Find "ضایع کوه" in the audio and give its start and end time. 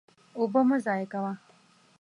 0.85-1.33